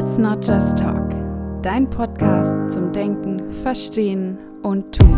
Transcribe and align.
Let's 0.00 0.16
Not 0.16 0.46
Just 0.46 0.78
Talk, 0.78 1.10
dein 1.60 1.90
Podcast 1.90 2.72
zum 2.72 2.92
Denken, 2.92 3.52
Verstehen 3.64 4.38
und 4.62 4.96
Tun. 4.96 5.08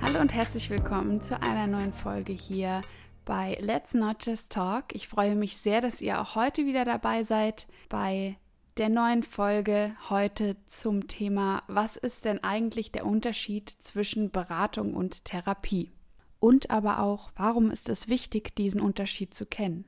Hallo 0.00 0.18
und 0.18 0.32
herzlich 0.32 0.70
willkommen 0.70 1.20
zu 1.20 1.42
einer 1.42 1.66
neuen 1.66 1.92
Folge 1.92 2.32
hier 2.32 2.80
bei 3.26 3.58
Let's 3.60 3.92
Not 3.92 4.24
Just 4.24 4.50
Talk. 4.50 4.94
Ich 4.94 5.08
freue 5.08 5.34
mich 5.34 5.58
sehr, 5.58 5.82
dass 5.82 6.00
ihr 6.00 6.22
auch 6.22 6.36
heute 6.36 6.64
wieder 6.64 6.86
dabei 6.86 7.22
seid 7.22 7.66
bei 7.90 8.38
der 8.80 8.88
neuen 8.88 9.22
Folge 9.22 9.94
heute 10.08 10.56
zum 10.66 11.06
Thema, 11.06 11.62
was 11.66 11.98
ist 11.98 12.24
denn 12.24 12.42
eigentlich 12.42 12.90
der 12.90 13.04
Unterschied 13.04 13.68
zwischen 13.68 14.30
Beratung 14.30 14.94
und 14.94 15.26
Therapie? 15.26 15.90
Und 16.38 16.70
aber 16.70 17.00
auch, 17.00 17.30
warum 17.36 17.70
ist 17.70 17.90
es 17.90 18.08
wichtig, 18.08 18.56
diesen 18.56 18.80
Unterschied 18.80 19.34
zu 19.34 19.44
kennen? 19.44 19.84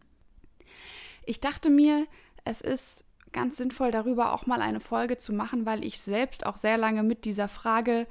Ich 1.25 1.41
dachte 1.41 1.71
mir, 1.71 2.07
es 2.45 2.61
ist 2.61 3.07
ganz 3.33 3.57
sinnvoll, 3.57 3.93
darüber 3.93 4.35
auch 4.35 4.45
mal 4.45 4.61
eine 4.61 4.81
Folge 4.81 5.17
zu 5.17 5.33
machen, 5.33 5.65
weil 5.65 5.85
ich 5.85 5.99
selbst 5.99 6.45
auch 6.45 6.57
sehr 6.57 6.77
lange 6.77 7.03
mit 7.03 7.25
dieser 7.25 7.49
Frage 7.49 8.07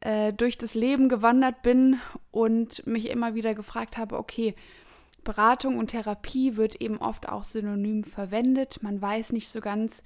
äh, 0.00 0.34
durch 0.34 0.58
das 0.58 0.74
Leben 0.74 1.08
gewandert 1.08 1.62
bin 1.62 1.98
und 2.30 2.86
mich 2.86 3.08
immer 3.08 3.34
wieder 3.34 3.54
gefragt 3.54 3.96
habe, 3.96 4.18
okay, 4.18 4.54
Beratung 5.24 5.78
und 5.78 5.88
Therapie 5.88 6.56
wird 6.56 6.76
eben 6.76 6.98
oft 6.98 7.28
auch 7.28 7.42
synonym 7.42 8.04
verwendet. 8.04 8.82
Man 8.82 9.00
weiß 9.00 9.32
nicht 9.32 9.48
so 9.48 9.60
ganz, 9.60 10.02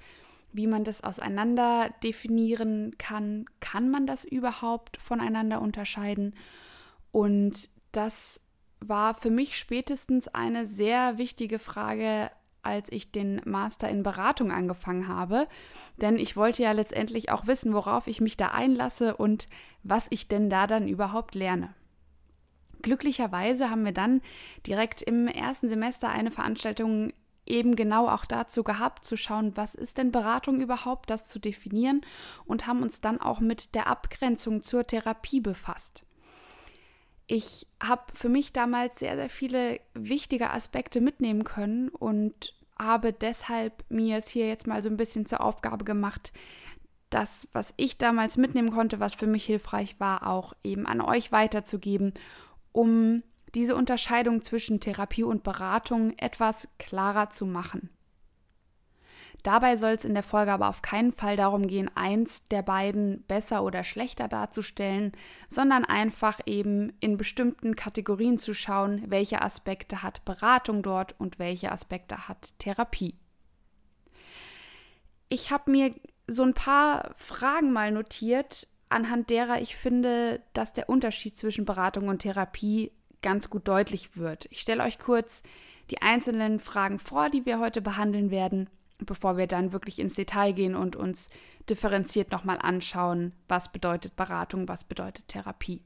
wie 0.53 0.67
man 0.67 0.85
das 0.85 1.03
auseinander 1.03 1.91
definieren 2.03 2.97
kann. 2.99 3.47
Kann 3.61 3.91
man 3.91 4.07
das 4.07 4.25
überhaupt 4.25 4.97
voneinander 5.01 5.61
unterscheiden? 5.61 6.35
Und 7.13 7.69
das 7.93 8.41
war 8.81 9.15
für 9.15 9.31
mich 9.31 9.59
spätestens 9.59 10.29
eine 10.29 10.67
sehr 10.67 11.19
wichtige 11.19 11.59
Frage, 11.59 12.31
als 12.63 12.91
ich 12.93 13.11
den 13.11 13.41
Master 13.45 13.89
in 13.89 14.03
Beratung 14.03 14.51
angefangen 14.53 15.09
habe. 15.09 15.49
Denn 16.01 16.17
ich 16.17 16.37
wollte 16.37 16.63
ja 16.63 16.73
letztendlich 16.73 17.31
auch 17.31 17.47
wissen, 17.47 17.73
worauf 17.73 18.07
ich 18.07 18.21
mich 18.21 18.37
da 18.37 18.49
einlasse 18.49 19.17
und 19.17 19.49
was 19.83 20.07
ich 20.11 20.29
denn 20.29 20.51
da 20.51 20.67
dann 20.67 20.89
überhaupt 20.89 21.35
lerne. 21.35 21.75
Glücklicherweise 22.83 23.71
haben 23.71 23.85
wir 23.85 23.93
dann 23.93 24.23
direkt 24.67 25.03
im 25.03 25.27
ersten 25.27 25.69
Semester 25.69 26.09
eine 26.09 26.31
Veranstaltung 26.31 27.13
eben 27.51 27.77
genau 27.77 28.09
auch 28.09 28.25
dazu 28.25 28.63
gehabt, 28.63 29.05
zu 29.05 29.17
schauen, 29.17 29.57
was 29.57 29.75
ist 29.75 29.99
denn 29.99 30.13
Beratung 30.13 30.61
überhaupt, 30.61 31.11
das 31.11 31.29
zu 31.29 31.39
definieren 31.39 32.01
und 32.47 32.67
haben 32.67 32.83
uns 32.83 33.01
dann 33.01 33.21
auch 33.21 33.41
mit 33.41 33.75
der 33.75 33.89
Abgrenzung 33.89 34.63
zur 34.63 34.87
Therapie 34.87 35.41
befasst. 35.41 36.05
Ich 37.27 37.67
habe 37.83 38.03
für 38.15 38.29
mich 38.29 38.53
damals 38.53 38.99
sehr, 38.99 39.17
sehr 39.17 39.29
viele 39.29 39.81
wichtige 39.95 40.51
Aspekte 40.51 41.01
mitnehmen 41.01 41.45
können 41.45 41.89
und 41.91 42.55
habe 42.79 43.13
deshalb 43.13 43.85
mir 43.89 44.17
es 44.17 44.31
hier 44.31 44.49
jetzt 44.49 44.67
mal 44.67 44.83
so 44.83 44.89
ein 44.89 44.97
bisschen 44.97 45.27
zur 45.27 45.43
Aufgabe 45.43 45.85
gemacht, 45.85 46.33
das, 47.11 47.49
was 47.53 47.75
ich 47.77 47.99
damals 47.99 48.37
mitnehmen 48.37 48.71
konnte, 48.71 49.01
was 49.01 49.15
für 49.15 49.27
mich 49.27 49.45
hilfreich 49.45 49.99
war, 49.99 50.27
auch 50.27 50.55
eben 50.65 50.87
an 50.87 51.01
euch 51.01 51.33
weiterzugeben, 51.33 52.15
um 52.73 53.23
diese 53.55 53.77
Unterscheidung 53.77 54.43
zwischen 54.43 54.81
Therapie 54.81 55.25
und 55.25 55.43
Beratung 55.43 56.17
etwas 56.19 56.69
klarer 56.79 57.31
zu 57.31 57.47
machen. 57.47 57.91
Dabei 59.43 59.77
soll 59.77 59.93
es 59.93 60.05
in 60.05 60.15
der 60.15 60.23
Folge 60.23 60.53
aber 60.53 60.69
auf 60.69 60.83
keinen 60.83 61.13
Fall 61.13 61.37
darum 61.37 61.67
gehen, 61.67 61.91
eins 61.95 62.45
der 62.45 62.63
beiden 62.63 63.25
besser 63.27 63.63
oder 63.63 63.85
schlechter 63.85 64.29
darzustellen, 64.29 65.13
sondern 65.49 65.85
einfach 65.85 66.41
eben 66.47 66.93
in 67.01 67.17
bestimmten 67.17 67.75
Kategorien 67.75 68.39
zu 68.39 68.53
schauen, 68.53 69.05
welche 69.07 69.41
Aspekte 69.41 70.03
hat 70.03 70.25
Beratung 70.25 70.83
dort 70.83 71.19
und 71.19 71.39
welche 71.39 71.73
Aspekte 71.73 72.29
hat 72.29 72.59
Therapie. 72.59 73.15
Ich 75.31 75.51
habe 75.51 75.71
mir 75.71 75.95
so 76.27 76.43
ein 76.43 76.55
paar 76.55 77.13
Fragen 77.17 77.73
mal 77.73 77.93
notiert, 77.93 78.69
anhand 78.89 79.31
derer 79.31 79.61
ich 79.63 79.77
finde, 79.77 80.43
dass 80.53 80.73
der 80.73 80.89
Unterschied 80.89 81.39
zwischen 81.39 81.65
Beratung 81.65 82.09
und 82.09 82.21
Therapie 82.21 82.93
ganz 83.23 83.51
gut 83.51 83.69
deutlich 83.69 84.17
wird. 84.17 84.47
Ich 84.51 84.61
stelle 84.61 84.83
euch 84.83 84.99
kurz 84.99 85.43
die 85.91 86.03
einzelnen 86.03 86.61
Fragen 86.61 86.99
vor, 86.99 87.31
die 87.31 87.47
wir 87.47 87.59
heute 87.59 87.83
behandeln 87.83 88.31
werden, 88.31 88.71
bevor 88.99 89.37
wir 89.37 89.47
dann 89.47 89.73
wirklich 89.73 89.99
ins 89.99 90.15
Detail 90.15 90.53
gehen 90.53 90.75
und 90.75 90.97
uns 90.97 91.29
differenziert 91.69 92.31
nochmal 92.31 92.59
anschauen, 92.59 93.33
was 93.49 93.73
bedeutet 93.73 94.17
Beratung, 94.17 94.69
was 94.69 94.85
bedeutet 94.85 95.29
Therapie. 95.29 95.83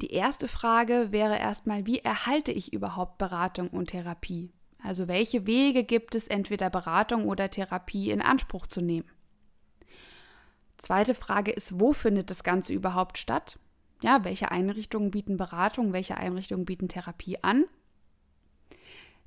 Die 0.00 0.12
erste 0.12 0.48
Frage 0.48 1.08
wäre 1.10 1.38
erstmal, 1.38 1.86
wie 1.86 1.98
erhalte 1.98 2.50
ich 2.50 2.72
überhaupt 2.72 3.18
Beratung 3.18 3.68
und 3.68 3.90
Therapie? 3.90 4.50
Also 4.82 5.06
welche 5.06 5.46
Wege 5.46 5.84
gibt 5.84 6.14
es, 6.14 6.26
entweder 6.26 6.70
Beratung 6.70 7.26
oder 7.26 7.50
Therapie 7.50 8.10
in 8.10 8.20
Anspruch 8.20 8.66
zu 8.66 8.80
nehmen? 8.80 9.08
Zweite 10.76 11.14
Frage 11.14 11.52
ist, 11.52 11.78
wo 11.78 11.92
findet 11.92 12.30
das 12.30 12.42
Ganze 12.42 12.72
überhaupt 12.72 13.18
statt? 13.18 13.58
Ja, 14.02 14.24
welche 14.24 14.50
Einrichtungen 14.50 15.10
bieten 15.10 15.36
Beratung, 15.36 15.92
welche 15.92 16.16
Einrichtungen 16.16 16.64
bieten 16.64 16.88
Therapie 16.88 17.38
an? 17.42 17.64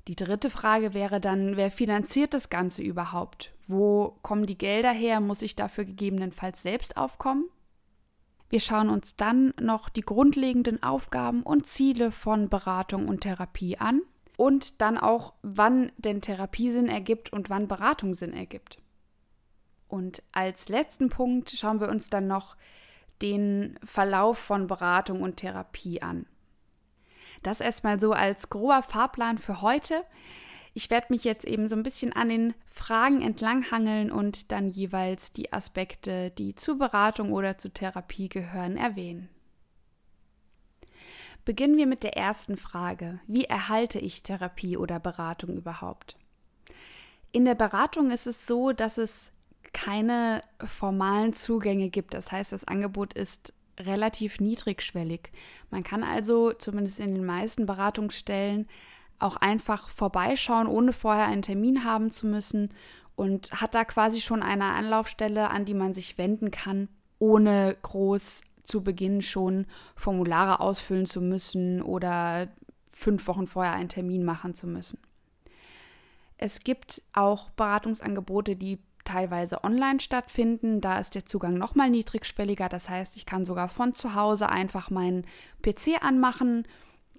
Die 0.06 0.16
dritte 0.16 0.50
Frage 0.50 0.94
wäre 0.94 1.20
dann, 1.20 1.56
wer 1.56 1.70
finanziert 1.70 2.34
das 2.34 2.48
Ganze 2.48 2.82
überhaupt? 2.82 3.52
Wo 3.66 4.18
kommen 4.22 4.46
die 4.46 4.58
Gelder 4.58 4.92
her? 4.92 5.20
Muss 5.20 5.42
ich 5.42 5.56
dafür 5.56 5.84
gegebenenfalls 5.84 6.62
selbst 6.62 6.96
aufkommen? 6.96 7.46
Wir 8.48 8.60
schauen 8.60 8.88
uns 8.88 9.16
dann 9.16 9.52
noch 9.60 9.88
die 9.88 10.02
grundlegenden 10.02 10.82
Aufgaben 10.82 11.42
und 11.42 11.66
Ziele 11.66 12.12
von 12.12 12.48
Beratung 12.48 13.08
und 13.08 13.22
Therapie 13.22 13.78
an 13.78 14.02
und 14.36 14.80
dann 14.80 14.98
auch, 14.98 15.32
wann 15.42 15.90
denn 15.96 16.20
Therapie 16.20 16.70
Sinn 16.70 16.88
ergibt 16.88 17.32
und 17.32 17.50
wann 17.50 17.66
Beratung 17.66 18.14
Sinn 18.14 18.32
ergibt. 18.32 18.78
Und 19.88 20.22
als 20.30 20.68
letzten 20.68 21.08
Punkt 21.08 21.50
schauen 21.50 21.80
wir 21.80 21.88
uns 21.88 22.10
dann 22.10 22.28
noch 22.28 22.56
den 23.22 23.78
Verlauf 23.84 24.38
von 24.38 24.66
Beratung 24.66 25.22
und 25.22 25.36
Therapie 25.36 26.02
an. 26.02 26.26
Das 27.42 27.60
erstmal 27.60 28.00
so 28.00 28.12
als 28.12 28.50
grober 28.50 28.82
Fahrplan 28.82 29.38
für 29.38 29.62
heute. 29.62 30.04
Ich 30.74 30.90
werde 30.90 31.06
mich 31.10 31.24
jetzt 31.24 31.46
eben 31.46 31.68
so 31.68 31.76
ein 31.76 31.82
bisschen 31.82 32.12
an 32.12 32.28
den 32.28 32.54
Fragen 32.66 33.22
entlanghangeln 33.22 34.10
und 34.10 34.52
dann 34.52 34.68
jeweils 34.68 35.32
die 35.32 35.52
Aspekte, 35.52 36.30
die 36.32 36.54
zur 36.54 36.78
Beratung 36.78 37.32
oder 37.32 37.56
zur 37.56 37.72
Therapie 37.72 38.28
gehören, 38.28 38.76
erwähnen. 38.76 39.28
Beginnen 41.46 41.76
wir 41.76 41.86
mit 41.86 42.02
der 42.02 42.16
ersten 42.16 42.56
Frage. 42.56 43.20
Wie 43.28 43.44
erhalte 43.44 44.00
ich 44.00 44.24
Therapie 44.24 44.76
oder 44.76 44.98
Beratung 44.98 45.56
überhaupt? 45.56 46.16
In 47.30 47.44
der 47.44 47.54
Beratung 47.54 48.10
ist 48.10 48.26
es 48.26 48.46
so, 48.46 48.72
dass 48.72 48.98
es 48.98 49.32
keine 49.76 50.40
formalen 50.64 51.34
Zugänge 51.34 51.90
gibt. 51.90 52.14
Das 52.14 52.32
heißt, 52.32 52.50
das 52.50 52.64
Angebot 52.64 53.12
ist 53.12 53.52
relativ 53.78 54.40
niedrigschwellig. 54.40 55.30
Man 55.70 55.84
kann 55.84 56.02
also 56.02 56.54
zumindest 56.54 56.98
in 56.98 57.14
den 57.14 57.26
meisten 57.26 57.66
Beratungsstellen 57.66 58.68
auch 59.18 59.36
einfach 59.36 59.90
vorbeischauen, 59.90 60.66
ohne 60.66 60.94
vorher 60.94 61.26
einen 61.26 61.42
Termin 61.42 61.84
haben 61.84 62.10
zu 62.10 62.26
müssen 62.26 62.70
und 63.16 63.52
hat 63.60 63.74
da 63.74 63.84
quasi 63.84 64.22
schon 64.22 64.42
eine 64.42 64.64
Anlaufstelle, 64.64 65.50
an 65.50 65.66
die 65.66 65.74
man 65.74 65.92
sich 65.92 66.16
wenden 66.16 66.50
kann, 66.50 66.88
ohne 67.18 67.76
groß 67.82 68.40
zu 68.62 68.82
Beginn 68.82 69.20
schon 69.20 69.66
Formulare 69.94 70.60
ausfüllen 70.60 71.04
zu 71.04 71.20
müssen 71.20 71.82
oder 71.82 72.48
fünf 72.88 73.26
Wochen 73.26 73.46
vorher 73.46 73.74
einen 73.74 73.90
Termin 73.90 74.24
machen 74.24 74.54
zu 74.54 74.66
müssen. 74.66 74.98
Es 76.38 76.60
gibt 76.60 77.02
auch 77.12 77.50
Beratungsangebote, 77.50 78.56
die 78.56 78.78
teilweise 79.06 79.64
online 79.64 80.00
stattfinden. 80.00 80.82
Da 80.82 80.98
ist 80.98 81.14
der 81.14 81.24
Zugang 81.24 81.54
nochmal 81.54 81.88
niedrigschwelliger. 81.88 82.68
Das 82.68 82.90
heißt, 82.90 83.16
ich 83.16 83.24
kann 83.24 83.46
sogar 83.46 83.68
von 83.68 83.94
zu 83.94 84.14
Hause 84.14 84.50
einfach 84.50 84.90
meinen 84.90 85.24
PC 85.62 86.02
anmachen, 86.02 86.66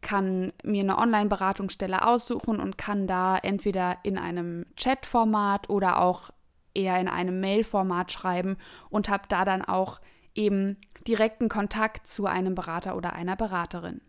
kann 0.02 0.54
mir 0.64 0.84
eine 0.84 1.00
Online-Beratungsstelle 1.00 2.06
aussuchen 2.06 2.60
und 2.60 2.78
kann 2.78 3.08
da 3.08 3.38
entweder 3.38 3.98
in 4.04 4.20
einem 4.20 4.66
Chat-Format 4.76 5.70
oder 5.70 6.00
auch 6.00 6.30
eher 6.76 7.00
in 7.00 7.08
einem 7.08 7.40
Mail-Format 7.40 8.12
schreiben 8.12 8.58
und 8.90 9.10
habe 9.10 9.24
da 9.28 9.44
dann 9.44 9.64
auch 9.64 10.00
eben 10.36 10.78
direkten 11.08 11.50
Kontakt 11.50 12.06
zu 12.06 12.28
einem 12.28 12.54
Berater 12.54 12.96
oder 12.96 13.14
einer 13.14 13.36
Beraterin. 13.36 14.02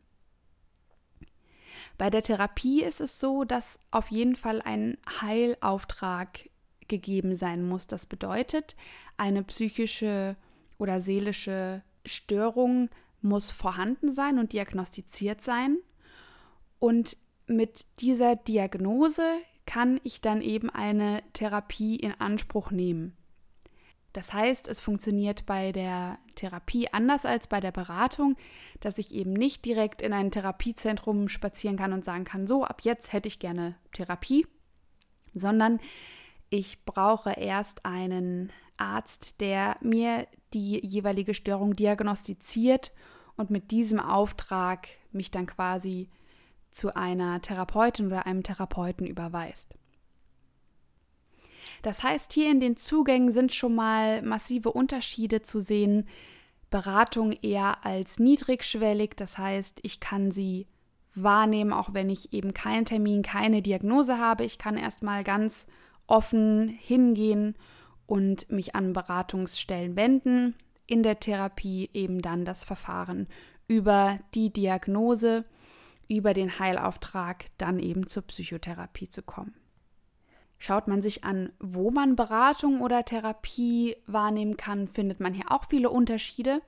Bei 1.97 2.11
der 2.11 2.23
Therapie 2.23 2.83
ist 2.83 3.01
es 3.01 3.19
so, 3.19 3.45
dass 3.45 3.81
auf 3.91 4.11
jeden 4.11 4.37
Fall 4.37 4.63
ein 4.63 4.99
Heilauftrag 5.21 6.48
gegeben 6.89 7.35
sein 7.35 7.67
muss. 7.67 7.87
Das 7.87 8.07
bedeutet, 8.07 8.77
eine 9.17 9.43
psychische 9.43 10.37
oder 10.79 11.01
seelische 11.01 11.83
Störung 12.07 12.89
muss 13.21 13.51
vorhanden 13.51 14.11
sein 14.11 14.39
und 14.39 14.53
diagnostiziert 14.53 15.41
sein. 15.41 15.79
Und 16.79 17.17
mit 17.47 17.87
dieser 18.01 18.37
Diagnose 18.37 19.23
kann 19.67 20.01
ich 20.05 20.21
dann 20.21 20.41
eben 20.41 20.71
eine 20.71 21.23
Therapie 21.33 21.97
in 21.97 22.13
Anspruch 22.13 22.71
nehmen. 22.71 23.15
Das 24.13 24.33
heißt, 24.33 24.69
es 24.69 24.81
funktioniert 24.81 25.45
bei 25.47 25.71
der 25.71 26.19
Therapie 26.35 26.89
anders 26.93 27.27
als 27.27 27.47
bei 27.47 27.61
der 27.61 27.73
Beratung, 27.73 28.37
dass 28.81 28.99
ich 28.99 29.15
eben 29.15 29.33
nicht 29.33 29.65
direkt 29.65 30.01
in 30.01 30.13
ein 30.13 30.31
Therapiezentrum 30.31 31.29
spazieren 31.29 31.77
kann 31.77 31.93
und 31.93 32.05
sagen 32.05 32.25
kann, 32.25 32.47
so, 32.47 32.65
ab 32.65 32.81
jetzt 32.83 33.13
hätte 33.13 33.29
ich 33.29 33.39
gerne 33.39 33.77
Therapie, 33.93 34.47
sondern 35.35 35.79
ich 36.51 36.85
brauche 36.85 37.33
erst 37.33 37.85
einen 37.85 38.53
Arzt, 38.77 39.41
der 39.41 39.77
mir 39.81 40.27
die 40.55 40.85
jeweilige 40.85 41.35
Störung 41.35 41.75
diagnostiziert 41.75 42.93
und 43.37 43.51
mit 43.51 43.71
diesem 43.71 44.01
Auftrag 44.01 44.89
mich 45.13 45.31
dann 45.31 45.47
quasi 45.47 46.09
zu 46.71 46.95
einer 46.95 47.41
Therapeutin 47.43 48.07
oder 48.07 48.27
einem 48.27 48.43
Therapeuten 48.43 49.07
überweist. 49.07 49.75
Das 51.83 52.03
heißt, 52.03 52.33
hier 52.33 52.51
in 52.51 52.61
den 52.61 52.77
Zugängen 52.77 53.33
sind 53.33 53.55
schon 53.55 53.75
mal 53.75 54.23
massive 54.23 54.73
Unterschiede 54.73 55.43
zu 55.43 55.61
sehen. 55.61 56.09
Beratung 56.71 57.33
eher 57.33 57.85
als 57.85 58.19
niedrigschwellig, 58.19 59.13
das 59.17 59.39
heißt, 59.39 59.81
ich 59.83 60.01
kann 60.01 60.31
sie 60.31 60.67
wahrnehmen, 61.15 61.73
auch 61.73 61.95
wenn 61.95 62.11
ich 62.11 62.33
eben 62.33 62.55
keinen 62.55 62.85
Termin, 62.85 63.23
keine 63.23 63.63
Diagnose 63.63 64.19
habe. 64.19 64.45
Ich 64.45 64.59
kann 64.59 64.77
erstmal 64.77 65.25
ganz 65.25 65.67
offen 66.09 66.69
hingehen 66.69 67.55
und 68.07 68.51
mich 68.51 68.75
an 68.75 68.93
Beratungsstellen 68.93 69.95
wenden. 69.95 70.55
In 70.87 71.03
der 71.03 71.21
Therapie 71.21 71.91
eben 71.93 72.21
dann 72.23 72.45
das 72.45 72.65
Verfahren 72.65 73.29
über 73.69 74.19
die 74.35 74.51
Diagnose, 74.51 75.45
über 76.09 76.33
den 76.33 76.59
Heilauftrag 76.59 77.45
dann 77.59 77.79
eben 77.79 78.07
zur 78.07 78.23
Psychotherapie 78.23 79.09
zu 79.09 79.23
kommen. 79.23 79.55
Schaut 80.59 80.89
man 80.89 81.03
sich 81.03 81.23
an, 81.23 81.53
wo 81.61 81.91
man 81.91 82.17
Beratung 82.17 82.81
oder 82.81 83.05
Therapie 83.05 83.97
wahrnehmen 84.07 84.57
kann, 84.57 84.89
findet 84.89 85.21
man 85.21 85.35
hier 85.35 85.53
auch 85.53 85.65
viele 85.69 85.91
Unterschiede. 85.91 86.63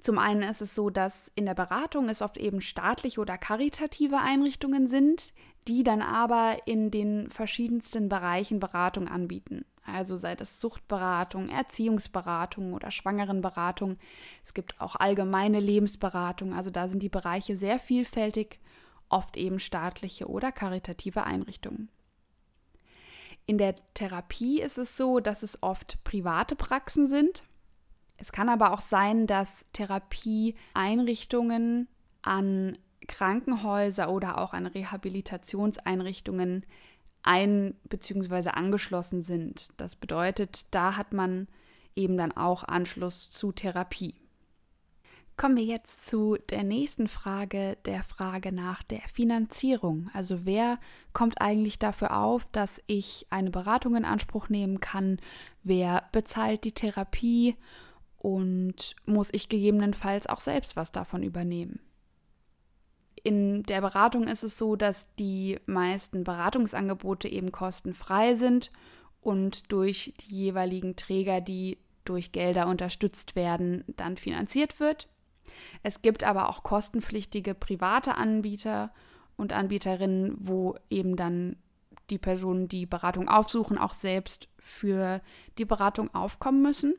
Zum 0.00 0.18
einen 0.18 0.42
ist 0.42 0.62
es 0.62 0.74
so, 0.74 0.90
dass 0.90 1.30
in 1.34 1.46
der 1.46 1.54
Beratung 1.54 2.08
es 2.08 2.22
oft 2.22 2.36
eben 2.36 2.60
staatliche 2.60 3.20
oder 3.20 3.36
karitative 3.36 4.18
Einrichtungen 4.18 4.86
sind, 4.86 5.32
die 5.66 5.82
dann 5.82 6.02
aber 6.02 6.56
in 6.66 6.90
den 6.90 7.28
verschiedensten 7.28 8.08
Bereichen 8.08 8.60
Beratung 8.60 9.08
anbieten. 9.08 9.64
Also 9.84 10.16
sei 10.16 10.34
das 10.36 10.60
Suchtberatung, 10.60 11.48
Erziehungsberatung 11.48 12.74
oder 12.74 12.90
Schwangerenberatung. 12.90 13.98
Es 14.44 14.54
gibt 14.54 14.80
auch 14.80 14.96
allgemeine 14.96 15.60
Lebensberatung. 15.60 16.52
Also 16.54 16.70
da 16.70 16.88
sind 16.88 17.02
die 17.02 17.08
Bereiche 17.08 17.56
sehr 17.56 17.78
vielfältig, 17.78 18.60
oft 19.08 19.36
eben 19.36 19.58
staatliche 19.58 20.28
oder 20.28 20.52
karitative 20.52 21.24
Einrichtungen. 21.24 21.88
In 23.46 23.56
der 23.56 23.76
Therapie 23.94 24.60
ist 24.60 24.76
es 24.76 24.96
so, 24.96 25.20
dass 25.20 25.42
es 25.42 25.62
oft 25.62 26.04
private 26.04 26.54
Praxen 26.54 27.06
sind. 27.06 27.44
Es 28.18 28.32
kann 28.32 28.48
aber 28.48 28.72
auch 28.72 28.80
sein, 28.80 29.26
dass 29.26 29.64
Therapieeinrichtungen 29.72 31.88
an 32.22 32.78
Krankenhäuser 33.06 34.10
oder 34.10 34.38
auch 34.38 34.52
an 34.52 34.66
Rehabilitationseinrichtungen 34.66 36.66
ein- 37.22 37.74
bzw. 37.84 38.50
angeschlossen 38.50 39.22
sind. 39.22 39.68
Das 39.76 39.96
bedeutet, 39.96 40.66
da 40.72 40.96
hat 40.96 41.12
man 41.12 41.46
eben 41.94 42.16
dann 42.16 42.32
auch 42.32 42.64
Anschluss 42.64 43.30
zu 43.30 43.52
Therapie. 43.52 44.14
Kommen 45.36 45.56
wir 45.56 45.64
jetzt 45.64 46.08
zu 46.08 46.36
der 46.50 46.64
nächsten 46.64 47.06
Frage, 47.06 47.76
der 47.84 48.02
Frage 48.02 48.50
nach 48.50 48.82
der 48.82 49.02
Finanzierung. 49.12 50.10
Also 50.12 50.44
wer 50.44 50.80
kommt 51.12 51.40
eigentlich 51.40 51.78
dafür 51.78 52.16
auf, 52.16 52.48
dass 52.50 52.82
ich 52.88 53.28
eine 53.30 53.50
Beratung 53.50 53.94
in 53.94 54.04
Anspruch 54.04 54.48
nehmen 54.48 54.80
kann? 54.80 55.20
Wer 55.62 56.08
bezahlt 56.10 56.64
die 56.64 56.72
Therapie? 56.72 57.54
Und 58.18 58.96
muss 59.06 59.30
ich 59.32 59.48
gegebenenfalls 59.48 60.26
auch 60.26 60.40
selbst 60.40 60.76
was 60.76 60.92
davon 60.92 61.22
übernehmen? 61.22 61.80
In 63.22 63.62
der 63.64 63.80
Beratung 63.80 64.26
ist 64.26 64.42
es 64.42 64.58
so, 64.58 64.76
dass 64.76 65.12
die 65.16 65.58
meisten 65.66 66.24
Beratungsangebote 66.24 67.28
eben 67.28 67.52
kostenfrei 67.52 68.34
sind 68.34 68.70
und 69.20 69.72
durch 69.72 70.14
die 70.20 70.34
jeweiligen 70.34 70.96
Träger, 70.96 71.40
die 71.40 71.78
durch 72.04 72.32
Gelder 72.32 72.68
unterstützt 72.68 73.36
werden, 73.36 73.84
dann 73.96 74.16
finanziert 74.16 74.80
wird. 74.80 75.08
Es 75.82 76.02
gibt 76.02 76.24
aber 76.24 76.48
auch 76.48 76.62
kostenpflichtige 76.62 77.54
private 77.54 78.16
Anbieter 78.16 78.92
und 79.36 79.52
Anbieterinnen, 79.52 80.34
wo 80.38 80.76
eben 80.90 81.16
dann 81.16 81.56
die 82.10 82.18
Personen, 82.18 82.68
die 82.68 82.86
Beratung 82.86 83.28
aufsuchen, 83.28 83.78
auch 83.78 83.94
selbst 83.94 84.48
für 84.58 85.20
die 85.58 85.64
Beratung 85.64 86.12
aufkommen 86.14 86.62
müssen. 86.62 86.94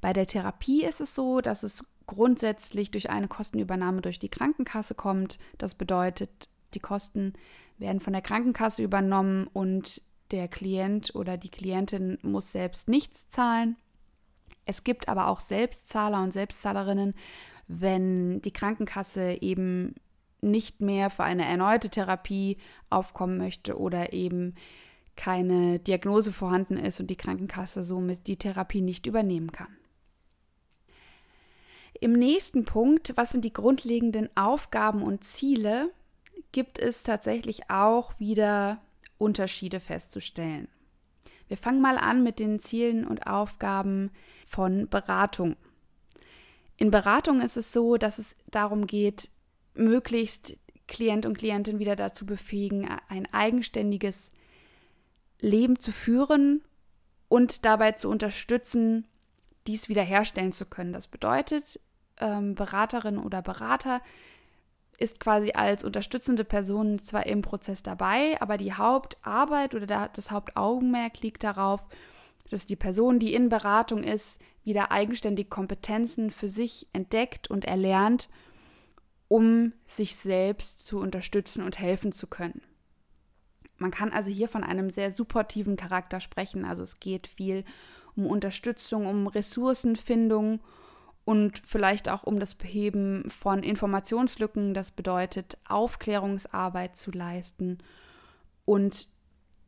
Bei 0.00 0.12
der 0.12 0.26
Therapie 0.26 0.84
ist 0.84 1.00
es 1.00 1.14
so, 1.14 1.40
dass 1.40 1.62
es 1.62 1.84
grundsätzlich 2.06 2.90
durch 2.90 3.10
eine 3.10 3.28
Kostenübernahme 3.28 4.00
durch 4.00 4.18
die 4.18 4.28
Krankenkasse 4.28 4.94
kommt. 4.94 5.38
Das 5.58 5.74
bedeutet, 5.74 6.48
die 6.74 6.80
Kosten 6.80 7.32
werden 7.78 8.00
von 8.00 8.12
der 8.12 8.22
Krankenkasse 8.22 8.82
übernommen 8.82 9.48
und 9.52 10.02
der 10.30 10.48
Klient 10.48 11.14
oder 11.14 11.36
die 11.36 11.50
Klientin 11.50 12.18
muss 12.22 12.52
selbst 12.52 12.88
nichts 12.88 13.28
zahlen. 13.28 13.76
Es 14.64 14.82
gibt 14.82 15.08
aber 15.08 15.28
auch 15.28 15.40
Selbstzahler 15.40 16.22
und 16.22 16.32
Selbstzahlerinnen, 16.32 17.14
wenn 17.68 18.42
die 18.42 18.52
Krankenkasse 18.52 19.40
eben 19.40 19.94
nicht 20.40 20.80
mehr 20.80 21.10
für 21.10 21.24
eine 21.24 21.44
erneute 21.44 21.88
Therapie 21.88 22.58
aufkommen 22.90 23.38
möchte 23.38 23.78
oder 23.78 24.12
eben 24.12 24.54
keine 25.16 25.78
Diagnose 25.78 26.32
vorhanden 26.32 26.76
ist 26.76 27.00
und 27.00 27.08
die 27.08 27.16
Krankenkasse 27.16 27.82
somit 27.82 28.26
die 28.26 28.36
Therapie 28.36 28.82
nicht 28.82 29.06
übernehmen 29.06 29.52
kann. 29.52 29.76
Im 32.00 32.12
nächsten 32.12 32.64
Punkt, 32.64 33.14
was 33.16 33.30
sind 33.30 33.44
die 33.44 33.52
grundlegenden 33.52 34.28
Aufgaben 34.36 35.02
und 35.02 35.24
Ziele, 35.24 35.90
gibt 36.52 36.78
es 36.78 37.02
tatsächlich 37.02 37.70
auch 37.70 38.18
wieder 38.18 38.82
Unterschiede 39.18 39.80
festzustellen. 39.80 40.68
Wir 41.48 41.56
fangen 41.56 41.80
mal 41.80 41.96
an 41.96 42.22
mit 42.22 42.38
den 42.38 42.60
Zielen 42.60 43.06
und 43.06 43.26
Aufgaben 43.26 44.10
von 44.46 44.88
Beratung. 44.88 45.56
In 46.76 46.90
Beratung 46.90 47.40
ist 47.40 47.56
es 47.56 47.72
so, 47.72 47.96
dass 47.96 48.18
es 48.18 48.36
darum 48.50 48.86
geht, 48.86 49.30
möglichst 49.74 50.58
Klient 50.88 51.26
und 51.26 51.38
Klientin 51.38 51.78
wieder 51.78 51.96
dazu 51.96 52.26
befähigen, 52.26 52.88
ein 53.08 53.32
eigenständiges 53.32 54.32
Leben 55.40 55.78
zu 55.78 55.92
führen 55.92 56.62
und 57.28 57.64
dabei 57.64 57.92
zu 57.92 58.08
unterstützen, 58.08 59.06
dies 59.66 59.88
wiederherstellen 59.88 60.52
zu 60.52 60.66
können. 60.66 60.92
Das 60.92 61.06
bedeutet, 61.06 61.80
ähm, 62.18 62.54
Beraterin 62.54 63.18
oder 63.18 63.42
Berater 63.42 64.00
ist 64.98 65.20
quasi 65.20 65.52
als 65.52 65.84
unterstützende 65.84 66.44
Person 66.44 66.98
zwar 66.98 67.26
im 67.26 67.42
Prozess 67.42 67.82
dabei, 67.82 68.40
aber 68.40 68.56
die 68.56 68.72
Hauptarbeit 68.72 69.74
oder 69.74 70.08
das 70.12 70.30
Hauptaugenmerk 70.30 71.20
liegt 71.20 71.44
darauf, 71.44 71.86
dass 72.50 72.64
die 72.64 72.76
Person, 72.76 73.18
die 73.18 73.34
in 73.34 73.48
Beratung 73.48 74.02
ist, 74.02 74.40
wieder 74.64 74.90
eigenständig 74.90 75.50
Kompetenzen 75.50 76.30
für 76.30 76.48
sich 76.48 76.86
entdeckt 76.92 77.50
und 77.50 77.64
erlernt, 77.64 78.28
um 79.28 79.72
sich 79.84 80.16
selbst 80.16 80.86
zu 80.86 80.98
unterstützen 80.98 81.62
und 81.62 81.78
helfen 81.78 82.12
zu 82.12 82.26
können. 82.26 82.62
Man 83.78 83.90
kann 83.90 84.10
also 84.10 84.30
hier 84.30 84.48
von 84.48 84.64
einem 84.64 84.90
sehr 84.90 85.10
supportiven 85.10 85.76
Charakter 85.76 86.20
sprechen. 86.20 86.64
Also 86.64 86.82
es 86.82 86.98
geht 87.00 87.26
viel 87.26 87.64
um 88.14 88.26
Unterstützung, 88.26 89.06
um 89.06 89.26
Ressourcenfindung 89.26 90.60
und 91.24 91.60
vielleicht 91.66 92.08
auch 92.08 92.22
um 92.22 92.40
das 92.40 92.54
Beheben 92.54 93.28
von 93.30 93.62
Informationslücken. 93.62 94.72
Das 94.72 94.90
bedeutet, 94.90 95.58
Aufklärungsarbeit 95.68 96.96
zu 96.96 97.10
leisten 97.10 97.78
und 98.64 99.08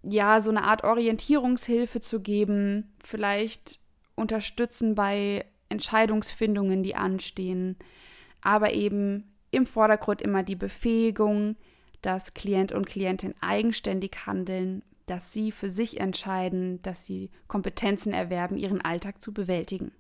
ja, 0.03 0.41
so 0.41 0.51
eine 0.51 0.65
Art 0.65 0.85
Orientierungshilfe 0.85 2.01
zu 2.01 2.21
geben, 2.21 2.93
vielleicht 3.03 3.81
unterstützen 4.15 4.95
bei 4.95 5.45
Entscheidungsfindungen, 5.69 6.83
die 6.83 6.95
anstehen, 6.95 7.77
aber 8.41 8.73
eben 8.73 9.33
im 9.51 9.67
Vordergrund 9.67 10.23
immer 10.23 10.43
die 10.43 10.57
Befähigung, 10.57 11.57
dass 12.03 12.35
Klient 12.35 12.73
und 12.73 12.87
Klientin 12.87 13.35
eigenständig 13.41 14.27
handeln, 14.27 14.83
dass 15.07 15.33
sie 15.33 15.53
für 15.53 15.71
sich 15.71 16.01
entscheiden, 16.01 16.83
dass 16.83 17.05
sie 17.05 17.31
Kompetenzen 17.47 18.13
erwerben, 18.13 18.57
ihren 18.57 18.81
Alltag 18.81 19.23
zu 19.23 19.33
bewältigen. 19.33 19.93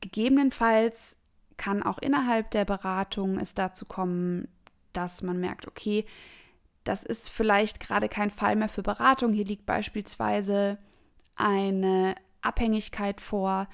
Gegebenenfalls 0.00 1.16
kann 1.56 1.82
auch 1.82 1.98
innerhalb 1.98 2.50
der 2.52 2.64
Beratung 2.64 3.38
es 3.38 3.54
dazu 3.54 3.84
kommen, 3.84 4.48
dass 4.92 5.22
man 5.22 5.38
merkt, 5.38 5.68
okay, 5.68 6.06
das 6.84 7.04
ist 7.04 7.28
vielleicht 7.28 7.80
gerade 7.80 8.08
kein 8.08 8.30
Fall 8.30 8.56
mehr 8.56 8.70
für 8.70 8.82
Beratung. 8.82 9.32
Hier 9.32 9.44
liegt 9.44 9.66
beispielsweise 9.66 10.78
eine 11.36 12.14
Abhängigkeit 12.40 13.20
vor. 13.20 13.68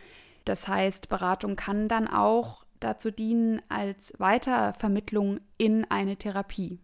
Das 0.44 0.66
heißt, 0.66 1.08
Beratung 1.08 1.56
kann 1.56 1.88
dann 1.88 2.08
auch 2.08 2.65
dazu 2.80 3.10
dienen 3.10 3.62
als 3.68 4.12
Weitervermittlung 4.18 5.40
in 5.58 5.84
eine 5.90 6.16
Therapie. 6.16 6.78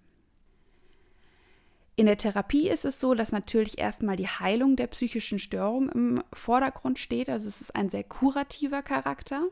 In 1.94 2.06
der 2.06 2.16
Therapie 2.16 2.68
ist 2.68 2.84
es 2.84 3.00
so, 3.00 3.14
dass 3.14 3.32
natürlich 3.32 3.78
erstmal 3.78 4.16
die 4.16 4.28
Heilung 4.28 4.76
der 4.76 4.86
psychischen 4.86 5.38
Störung 5.38 5.90
im 5.90 6.22
Vordergrund 6.32 6.98
steht. 6.98 7.28
Also 7.28 7.48
es 7.48 7.60
ist 7.60 7.76
ein 7.76 7.90
sehr 7.90 8.04
kurativer 8.04 8.82
Charakter. 8.82 9.42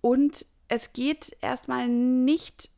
Und 0.00 0.46
es 0.68 0.92
geht 0.92 1.36
erstmal 1.40 1.88
nicht 1.88 2.68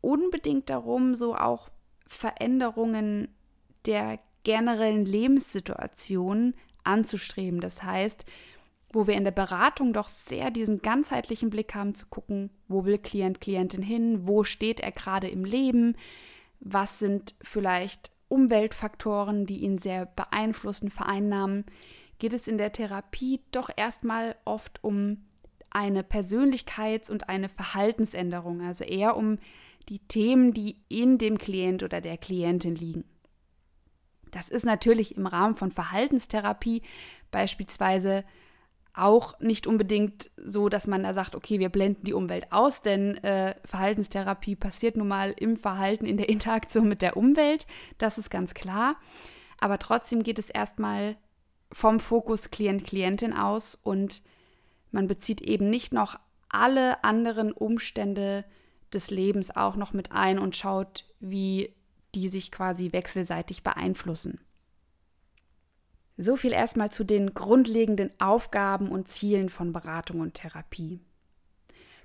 unbedingt 0.00 0.70
darum, 0.70 1.14
so 1.14 1.34
auch 1.34 1.68
Veränderungen 2.06 3.28
der 3.86 4.18
generellen 4.44 5.04
Lebenssituation 5.04 6.54
anzustreben. 6.84 7.60
Das 7.60 7.82
heißt, 7.82 8.24
wo 8.92 9.06
wir 9.06 9.14
in 9.14 9.24
der 9.24 9.30
Beratung 9.30 9.92
doch 9.92 10.08
sehr 10.08 10.50
diesen 10.50 10.82
ganzheitlichen 10.82 11.50
Blick 11.50 11.74
haben 11.74 11.94
zu 11.94 12.06
gucken, 12.06 12.50
wo 12.68 12.84
will 12.84 12.98
Klient, 12.98 13.40
Klientin 13.40 13.82
hin, 13.82 14.26
wo 14.26 14.44
steht 14.44 14.80
er 14.80 14.92
gerade 14.92 15.28
im 15.28 15.44
Leben, 15.44 15.96
was 16.60 16.98
sind 16.98 17.34
vielleicht 17.40 18.10
Umweltfaktoren, 18.28 19.46
die 19.46 19.60
ihn 19.60 19.78
sehr 19.78 20.06
beeinflussen, 20.06 20.90
vereinnahmen, 20.90 21.64
geht 22.18 22.32
es 22.32 22.48
in 22.48 22.58
der 22.58 22.72
Therapie 22.72 23.40
doch 23.50 23.70
erstmal 23.74 24.36
oft 24.44 24.82
um 24.82 25.24
eine 25.70 26.02
Persönlichkeits- 26.02 27.10
und 27.10 27.28
eine 27.28 27.48
Verhaltensänderung, 27.48 28.60
also 28.60 28.84
eher 28.84 29.16
um 29.16 29.38
die 29.88 30.00
Themen, 30.00 30.52
die 30.52 30.76
in 30.88 31.18
dem 31.18 31.38
Klient 31.38 31.82
oder 31.82 32.00
der 32.00 32.18
Klientin 32.18 32.74
liegen. 32.74 33.04
Das 34.30 34.48
ist 34.48 34.64
natürlich 34.64 35.16
im 35.16 35.26
Rahmen 35.26 35.54
von 35.54 35.70
Verhaltenstherapie 35.70 36.82
beispielsweise 37.30 38.24
auch 38.94 39.38
nicht 39.40 39.66
unbedingt 39.66 40.30
so, 40.36 40.68
dass 40.68 40.86
man 40.86 41.02
da 41.02 41.14
sagt, 41.14 41.36
okay, 41.36 41.58
wir 41.58 41.68
blenden 41.68 42.04
die 42.04 42.12
Umwelt 42.12 42.50
aus, 42.50 42.82
denn 42.82 43.16
äh, 43.22 43.54
Verhaltenstherapie 43.64 44.56
passiert 44.56 44.96
nun 44.96 45.08
mal 45.08 45.34
im 45.36 45.56
Verhalten, 45.56 46.06
in 46.06 46.16
der 46.16 46.28
Interaktion 46.28 46.88
mit 46.88 47.02
der 47.02 47.16
Umwelt, 47.16 47.66
das 47.98 48.18
ist 48.18 48.30
ganz 48.30 48.54
klar. 48.54 48.96
Aber 49.58 49.78
trotzdem 49.78 50.22
geht 50.22 50.38
es 50.38 50.50
erstmal 50.50 51.16
vom 51.72 52.00
Fokus 52.00 52.50
Klient-Klientin 52.50 53.32
aus 53.32 53.78
und 53.80 54.22
man 54.90 55.06
bezieht 55.06 55.40
eben 55.40 55.70
nicht 55.70 55.92
noch 55.92 56.18
alle 56.48 57.04
anderen 57.04 57.52
Umstände 57.52 58.44
des 58.92 59.10
Lebens 59.10 59.54
auch 59.54 59.76
noch 59.76 59.92
mit 59.92 60.10
ein 60.10 60.38
und 60.38 60.56
schaut, 60.56 61.04
wie 61.20 61.74
die 62.14 62.28
sich 62.28 62.50
quasi 62.50 62.92
wechselseitig 62.92 63.62
beeinflussen. 63.62 64.40
So 66.20 66.36
viel 66.36 66.52
erstmal 66.52 66.92
zu 66.92 67.02
den 67.02 67.32
grundlegenden 67.32 68.10
Aufgaben 68.20 68.90
und 68.90 69.08
Zielen 69.08 69.48
von 69.48 69.72
Beratung 69.72 70.20
und 70.20 70.34
Therapie. 70.34 71.00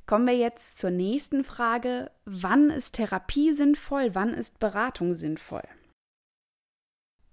Kommen 0.05 0.25
wir 0.25 0.37
jetzt 0.37 0.77
zur 0.77 0.89
nächsten 0.89 1.43
Frage. 1.43 2.11
Wann 2.23 2.69
ist 2.69 2.93
Therapie 2.93 3.51
sinnvoll? 3.51 4.15
Wann 4.15 4.33
ist 4.33 4.57
Beratung 4.57 5.15
sinnvoll? 5.15 5.63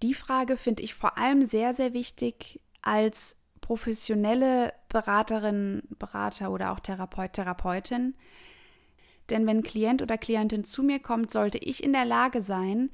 Die 0.02 0.12
Frage 0.12 0.56
finde 0.56 0.82
ich 0.82 0.94
vor 0.94 1.18
allem 1.18 1.44
sehr, 1.44 1.72
sehr 1.72 1.92
wichtig 1.92 2.60
als 2.80 3.36
professionelle 3.60 4.72
Beraterin, 4.88 5.84
Berater 6.00 6.50
oder 6.50 6.72
auch 6.72 6.80
Therapeut, 6.80 7.34
Therapeutin. 7.34 8.16
Denn 9.30 9.46
wenn 9.46 9.62
Klient 9.62 10.02
oder 10.02 10.18
Klientin 10.18 10.64
zu 10.64 10.82
mir 10.82 10.98
kommt, 10.98 11.30
sollte 11.30 11.58
ich 11.58 11.84
in 11.84 11.92
der 11.92 12.06
Lage 12.06 12.40
sein, 12.40 12.90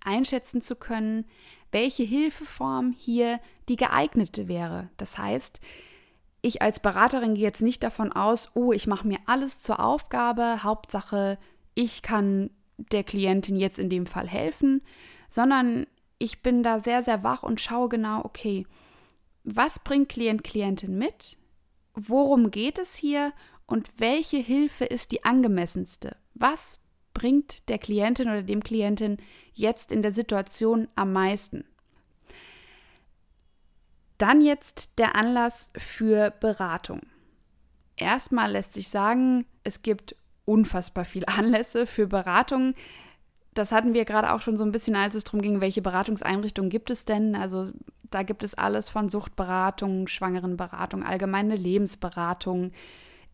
einschätzen 0.00 0.60
zu 0.60 0.74
können, 0.74 1.26
welche 1.74 2.04
Hilfeform 2.04 2.94
hier 2.96 3.40
die 3.68 3.76
geeignete 3.76 4.48
wäre. 4.48 4.88
Das 4.96 5.18
heißt, 5.18 5.60
ich 6.40 6.62
als 6.62 6.80
Beraterin 6.80 7.34
gehe 7.34 7.42
jetzt 7.42 7.62
nicht 7.62 7.82
davon 7.82 8.12
aus, 8.12 8.50
oh, 8.54 8.72
ich 8.72 8.86
mache 8.86 9.08
mir 9.08 9.18
alles 9.26 9.58
zur 9.58 9.80
Aufgabe, 9.80 10.62
Hauptsache, 10.62 11.36
ich 11.74 12.02
kann 12.02 12.50
der 12.76 13.02
Klientin 13.02 13.56
jetzt 13.56 13.78
in 13.78 13.90
dem 13.90 14.06
Fall 14.06 14.28
helfen, 14.28 14.82
sondern 15.28 15.86
ich 16.18 16.42
bin 16.42 16.62
da 16.62 16.78
sehr, 16.78 17.02
sehr 17.02 17.24
wach 17.24 17.42
und 17.42 17.60
schaue 17.60 17.88
genau, 17.88 18.24
okay, 18.24 18.66
was 19.42 19.80
bringt 19.80 20.08
Klient, 20.08 20.44
Klientin 20.44 20.96
mit? 20.96 21.36
Worum 21.94 22.50
geht 22.50 22.78
es 22.78 22.94
hier? 22.94 23.32
Und 23.66 23.88
welche 23.98 24.36
Hilfe 24.36 24.84
ist 24.84 25.12
die 25.12 25.24
angemessenste? 25.24 26.16
Was 26.34 26.78
bringt 27.14 27.68
der 27.68 27.78
Klientin 27.78 28.28
oder 28.28 28.42
dem 28.42 28.62
Klientin 28.62 29.16
jetzt 29.54 29.90
in 29.90 30.02
der 30.02 30.12
Situation 30.12 30.88
am 30.96 31.12
meisten? 31.12 31.64
Dann 34.18 34.40
jetzt 34.40 34.98
der 34.98 35.16
Anlass 35.16 35.70
für 35.76 36.30
Beratung. 36.30 37.00
Erstmal 37.96 38.52
lässt 38.52 38.74
sich 38.74 38.88
sagen, 38.88 39.46
es 39.62 39.82
gibt 39.82 40.16
unfassbar 40.44 41.04
viele 41.04 41.28
Anlässe 41.28 41.86
für 41.86 42.06
Beratung. 42.06 42.74
Das 43.54 43.72
hatten 43.72 43.94
wir 43.94 44.04
gerade 44.04 44.32
auch 44.32 44.40
schon 44.40 44.56
so 44.56 44.64
ein 44.64 44.72
bisschen, 44.72 44.96
als 44.96 45.14
es 45.14 45.24
darum 45.24 45.40
ging, 45.40 45.60
welche 45.60 45.82
Beratungseinrichtungen 45.82 46.70
gibt 46.70 46.90
es 46.90 47.04
denn? 47.04 47.36
Also 47.36 47.70
da 48.10 48.22
gibt 48.22 48.42
es 48.42 48.54
alles 48.54 48.88
von 48.88 49.08
Suchtberatung, 49.08 50.08
Schwangerenberatung, 50.08 51.04
allgemeine 51.04 51.56
Lebensberatung, 51.56 52.72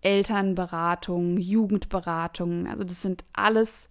Elternberatung, 0.02 1.37
Jugendberatung. 1.37 2.66
Also 2.66 2.85
das 2.85 3.02
sind 3.02 3.25
alles, 3.33 3.88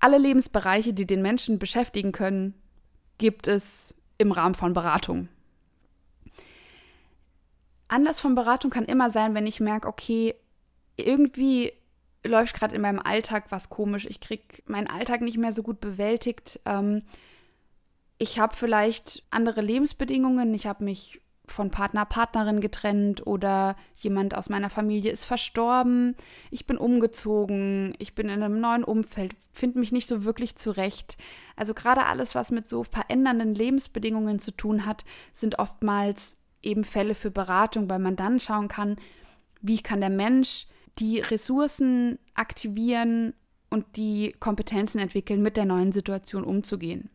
alle 0.00 0.18
Lebensbereiche, 0.18 0.92
die 0.92 1.06
den 1.06 1.22
Menschen 1.22 1.58
beschäftigen 1.58 2.12
können, 2.12 2.54
gibt 3.18 3.48
es 3.48 3.94
im 4.18 4.32
Rahmen 4.32 4.54
von 4.54 4.72
Beratung. 4.72 5.28
Anlass 7.88 8.20
von 8.20 8.34
Beratung 8.34 8.70
kann 8.70 8.84
immer 8.84 9.10
sein, 9.10 9.34
wenn 9.34 9.46
ich 9.46 9.60
merke, 9.60 9.88
okay, 9.88 10.34
irgendwie 10.96 11.72
läuft 12.26 12.56
gerade 12.56 12.74
in 12.74 12.80
meinem 12.80 13.00
Alltag 13.00 13.46
was 13.50 13.68
komisch. 13.68 14.06
Ich 14.06 14.20
kriege 14.20 14.62
meinen 14.66 14.86
Alltag 14.86 15.20
nicht 15.20 15.38
mehr 15.38 15.52
so 15.52 15.62
gut 15.62 15.80
bewältigt. 15.80 16.60
Ähm, 16.64 17.02
ich 18.18 18.38
habe 18.38 18.56
vielleicht 18.56 19.24
andere 19.30 19.60
Lebensbedingungen. 19.60 20.54
Ich 20.54 20.66
habe 20.66 20.84
mich 20.84 21.20
von 21.46 21.70
Partner, 21.70 22.04
Partnerin 22.04 22.60
getrennt 22.60 23.26
oder 23.26 23.76
jemand 23.96 24.34
aus 24.34 24.48
meiner 24.48 24.70
Familie 24.70 25.12
ist 25.12 25.24
verstorben, 25.24 26.16
ich 26.50 26.66
bin 26.66 26.78
umgezogen, 26.78 27.94
ich 27.98 28.14
bin 28.14 28.28
in 28.28 28.42
einem 28.42 28.60
neuen 28.60 28.84
Umfeld, 28.84 29.36
finde 29.52 29.78
mich 29.78 29.92
nicht 29.92 30.06
so 30.06 30.24
wirklich 30.24 30.56
zurecht. 30.56 31.16
Also 31.56 31.74
gerade 31.74 32.06
alles, 32.06 32.34
was 32.34 32.50
mit 32.50 32.68
so 32.68 32.84
verändernden 32.84 33.54
Lebensbedingungen 33.54 34.38
zu 34.38 34.52
tun 34.52 34.86
hat, 34.86 35.04
sind 35.32 35.58
oftmals 35.58 36.38
eben 36.62 36.84
Fälle 36.84 37.14
für 37.14 37.30
Beratung, 37.30 37.90
weil 37.90 37.98
man 37.98 38.16
dann 38.16 38.40
schauen 38.40 38.68
kann, 38.68 38.96
wie 39.60 39.80
kann 39.80 40.00
der 40.00 40.10
Mensch 40.10 40.66
die 40.98 41.20
Ressourcen 41.20 42.18
aktivieren 42.34 43.34
und 43.70 43.96
die 43.96 44.34
Kompetenzen 44.38 44.98
entwickeln, 44.98 45.42
mit 45.42 45.56
der 45.56 45.66
neuen 45.66 45.92
Situation 45.92 46.44
umzugehen. 46.44 47.10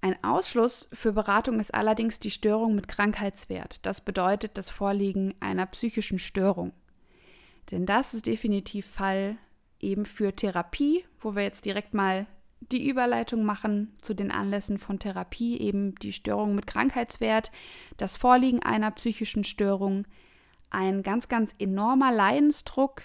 Ein 0.00 0.22
Ausschluss 0.22 0.88
für 0.92 1.12
Beratung 1.12 1.58
ist 1.58 1.74
allerdings 1.74 2.20
die 2.20 2.30
Störung 2.30 2.74
mit 2.74 2.86
Krankheitswert. 2.86 3.84
Das 3.84 4.00
bedeutet 4.00 4.56
das 4.56 4.70
Vorliegen 4.70 5.34
einer 5.40 5.66
psychischen 5.66 6.20
Störung. 6.20 6.72
Denn 7.70 7.84
das 7.84 8.14
ist 8.14 8.26
definitiv 8.26 8.86
Fall 8.86 9.36
eben 9.80 10.06
für 10.06 10.34
Therapie, 10.34 11.04
wo 11.20 11.34
wir 11.34 11.42
jetzt 11.42 11.64
direkt 11.64 11.94
mal 11.94 12.26
die 12.60 12.88
Überleitung 12.88 13.44
machen 13.44 13.96
zu 14.00 14.14
den 14.14 14.30
Anlässen 14.30 14.78
von 14.78 14.98
Therapie, 14.98 15.58
eben 15.58 15.94
die 15.96 16.12
Störung 16.12 16.54
mit 16.54 16.66
Krankheitswert, 16.66 17.50
das 17.96 18.16
Vorliegen 18.16 18.62
einer 18.62 18.90
psychischen 18.92 19.44
Störung, 19.44 20.06
ein 20.70 21.02
ganz, 21.02 21.28
ganz 21.28 21.54
enormer 21.58 22.12
Leidensdruck, 22.12 23.02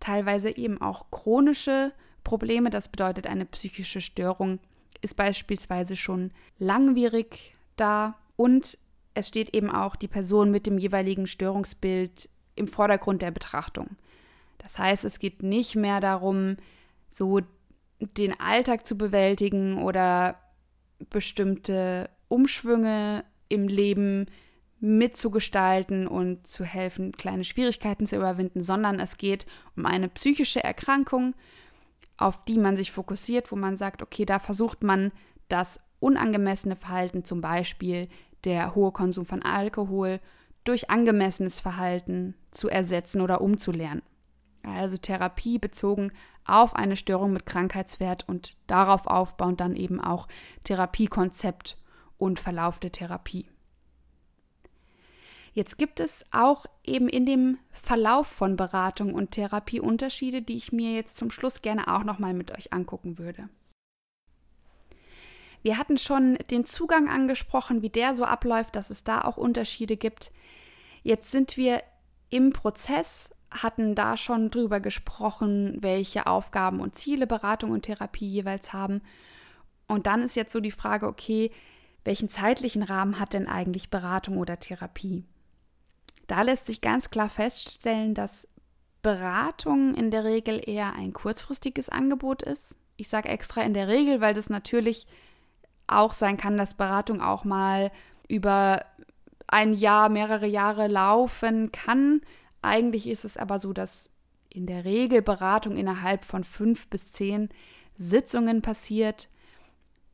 teilweise 0.00 0.56
eben 0.56 0.80
auch 0.80 1.10
chronische 1.10 1.92
Probleme, 2.24 2.70
das 2.70 2.88
bedeutet 2.88 3.26
eine 3.26 3.44
psychische 3.44 4.00
Störung 4.00 4.58
ist 5.06 5.14
beispielsweise 5.14 5.94
schon 5.94 6.32
langwierig 6.58 7.54
da 7.76 8.16
und 8.34 8.76
es 9.14 9.28
steht 9.28 9.54
eben 9.54 9.70
auch 9.70 9.94
die 9.94 10.08
Person 10.08 10.50
mit 10.50 10.66
dem 10.66 10.78
jeweiligen 10.78 11.28
Störungsbild 11.28 12.28
im 12.56 12.66
Vordergrund 12.66 13.22
der 13.22 13.30
Betrachtung. 13.30 13.96
Das 14.58 14.80
heißt, 14.80 15.04
es 15.04 15.20
geht 15.20 15.44
nicht 15.44 15.76
mehr 15.76 16.00
darum, 16.00 16.56
so 17.08 17.40
den 18.00 18.38
Alltag 18.40 18.84
zu 18.84 18.98
bewältigen 18.98 19.80
oder 19.82 20.40
bestimmte 21.08 22.10
Umschwünge 22.26 23.24
im 23.48 23.68
Leben 23.68 24.26
mitzugestalten 24.80 26.08
und 26.08 26.48
zu 26.48 26.64
helfen, 26.64 27.12
kleine 27.12 27.44
Schwierigkeiten 27.44 28.06
zu 28.06 28.16
überwinden, 28.16 28.60
sondern 28.60 28.98
es 28.98 29.16
geht 29.16 29.46
um 29.76 29.86
eine 29.86 30.08
psychische 30.08 30.64
Erkrankung, 30.64 31.34
auf 32.18 32.44
die 32.44 32.58
man 32.58 32.76
sich 32.76 32.92
fokussiert, 32.92 33.52
wo 33.52 33.56
man 33.56 33.76
sagt, 33.76 34.02
okay, 34.02 34.24
da 34.24 34.38
versucht 34.38 34.82
man 34.82 35.12
das 35.48 35.80
unangemessene 36.00 36.76
Verhalten, 36.76 37.24
zum 37.24 37.40
Beispiel 37.40 38.08
der 38.44 38.74
hohe 38.74 38.92
Konsum 38.92 39.26
von 39.26 39.42
Alkohol, 39.42 40.20
durch 40.64 40.90
angemessenes 40.90 41.60
Verhalten 41.60 42.34
zu 42.50 42.68
ersetzen 42.68 43.20
oder 43.20 43.40
umzulernen. 43.40 44.02
Also 44.64 44.96
Therapie 44.96 45.58
bezogen 45.58 46.12
auf 46.44 46.74
eine 46.74 46.96
Störung 46.96 47.32
mit 47.32 47.46
Krankheitswert 47.46 48.28
und 48.28 48.56
darauf 48.66 49.06
aufbauend 49.06 49.60
dann 49.60 49.76
eben 49.76 50.00
auch 50.00 50.26
Therapiekonzept 50.64 51.78
und 52.18 52.40
Verlauf 52.40 52.78
der 52.80 52.92
Therapie. 52.92 53.48
Jetzt 55.56 55.78
gibt 55.78 56.00
es 56.00 56.22
auch 56.32 56.66
eben 56.84 57.08
in 57.08 57.24
dem 57.24 57.56
Verlauf 57.70 58.26
von 58.26 58.56
Beratung 58.56 59.14
und 59.14 59.30
Therapie 59.30 59.80
Unterschiede, 59.80 60.42
die 60.42 60.58
ich 60.58 60.70
mir 60.70 60.92
jetzt 60.92 61.16
zum 61.16 61.30
Schluss 61.30 61.62
gerne 61.62 61.88
auch 61.88 62.04
nochmal 62.04 62.34
mit 62.34 62.52
euch 62.54 62.74
angucken 62.74 63.16
würde. 63.16 63.48
Wir 65.62 65.78
hatten 65.78 65.96
schon 65.96 66.36
den 66.50 66.66
Zugang 66.66 67.08
angesprochen, 67.08 67.80
wie 67.80 67.88
der 67.88 68.14
so 68.14 68.24
abläuft, 68.24 68.76
dass 68.76 68.90
es 68.90 69.02
da 69.02 69.22
auch 69.22 69.38
Unterschiede 69.38 69.96
gibt. 69.96 70.30
Jetzt 71.02 71.30
sind 71.30 71.56
wir 71.56 71.82
im 72.28 72.52
Prozess, 72.52 73.30
hatten 73.50 73.94
da 73.94 74.18
schon 74.18 74.50
drüber 74.50 74.80
gesprochen, 74.80 75.78
welche 75.80 76.26
Aufgaben 76.26 76.80
und 76.80 76.96
Ziele 76.96 77.26
Beratung 77.26 77.70
und 77.70 77.86
Therapie 77.86 78.26
jeweils 78.26 78.74
haben. 78.74 79.00
Und 79.88 80.06
dann 80.06 80.20
ist 80.20 80.36
jetzt 80.36 80.52
so 80.52 80.60
die 80.60 80.70
Frage, 80.70 81.06
okay, 81.06 81.50
welchen 82.04 82.28
zeitlichen 82.28 82.82
Rahmen 82.82 83.18
hat 83.18 83.32
denn 83.32 83.48
eigentlich 83.48 83.88
Beratung 83.88 84.36
oder 84.36 84.60
Therapie? 84.60 85.24
Da 86.26 86.42
lässt 86.42 86.66
sich 86.66 86.80
ganz 86.80 87.10
klar 87.10 87.28
feststellen, 87.28 88.14
dass 88.14 88.48
Beratung 89.02 89.94
in 89.94 90.10
der 90.10 90.24
Regel 90.24 90.60
eher 90.68 90.94
ein 90.94 91.12
kurzfristiges 91.12 91.88
Angebot 91.88 92.42
ist. 92.42 92.76
Ich 92.96 93.08
sage 93.08 93.28
extra 93.28 93.62
in 93.62 93.74
der 93.74 93.88
Regel, 93.88 94.20
weil 94.20 94.34
das 94.34 94.50
natürlich 94.50 95.06
auch 95.86 96.12
sein 96.12 96.36
kann, 96.36 96.56
dass 96.56 96.74
Beratung 96.74 97.20
auch 97.20 97.44
mal 97.44 97.92
über 98.28 98.84
ein 99.46 99.74
Jahr, 99.74 100.08
mehrere 100.08 100.46
Jahre 100.46 100.88
laufen 100.88 101.70
kann. 101.70 102.20
Eigentlich 102.62 103.06
ist 103.06 103.24
es 103.24 103.36
aber 103.36 103.60
so, 103.60 103.72
dass 103.72 104.10
in 104.48 104.66
der 104.66 104.84
Regel 104.84 105.22
Beratung 105.22 105.76
innerhalb 105.76 106.24
von 106.24 106.42
fünf 106.42 106.88
bis 106.88 107.12
zehn 107.12 107.48
Sitzungen 107.96 108.62
passiert. 108.62 109.28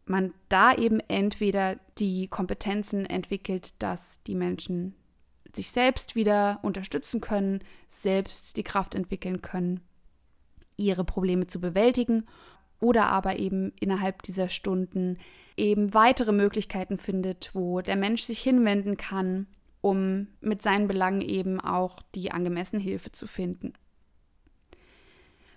Man 0.05 0.35
da 0.49 0.75
eben 0.75 1.01
entweder 1.01 1.77
die 1.99 2.29
Kompetenzen 2.29 3.07
entwickelt, 3.07 3.81
dass 3.83 4.19
die 4.27 4.35
Menschen 4.35 4.95
sich 5.55 5.71
selbst 5.71 6.15
wieder 6.15 6.59
unterstützen 6.63 7.21
können, 7.21 7.63
selbst 7.89 8.57
die 8.57 8.63
Kraft 8.63 8.95
entwickeln 8.95 9.43
können, 9.43 9.81
ihre 10.77 11.05
Probleme 11.05 11.47
zu 11.47 11.61
bewältigen 11.61 12.27
oder 12.81 13.07
aber 13.07 13.39
eben 13.39 13.73
innerhalb 13.81 14.23
dieser 14.23 14.49
Stunden 14.49 15.19
eben 15.57 15.95
weitere 15.95 16.33
Möglichkeiten 16.33 16.99
findet, 16.99 17.51
wo 17.55 17.81
der 17.81 17.97
Mensch 17.97 18.23
sich 18.23 18.41
hinwenden 18.41 18.97
kann, 18.97 19.47
um 19.81 20.29
mit 20.41 20.63
seinen 20.63 20.89
Belangen 20.89 21.21
eben 21.21 21.61
auch 21.61 22.03
die 22.15 22.33
angemessene 22.33 22.83
Hilfe 22.83 23.13
zu 23.13 23.27
finden. 23.27 23.75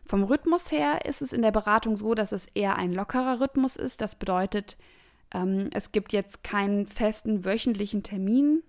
Vom 0.05 0.23
Rhythmus 0.23 0.71
her 0.71 1.05
ist 1.05 1.21
es 1.21 1.33
in 1.33 1.41
der 1.41 1.51
Beratung 1.51 1.97
so, 1.97 2.13
dass 2.13 2.31
es 2.31 2.45
eher 2.53 2.77
ein 2.77 2.93
lockerer 2.93 3.41
Rhythmus 3.41 3.75
ist. 3.75 4.01
Das 4.01 4.15
bedeutet, 4.15 4.77
ähm, 5.33 5.69
es 5.73 5.91
gibt 5.91 6.13
jetzt 6.13 6.43
keinen 6.43 6.85
festen 6.85 7.43
wöchentlichen 7.43 8.03
Termin, 8.03 8.61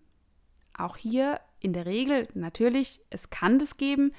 auch 0.79 0.97
hier 0.97 1.41
in 1.61 1.73
der 1.73 1.87
Regel 1.87 2.29
natürlich, 2.35 3.01
es 3.11 3.31
kann 3.31 3.59
das 3.59 3.77
geben. 3.77 4.13